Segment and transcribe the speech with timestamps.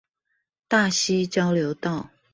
[0.67, 2.09] 大溪交流道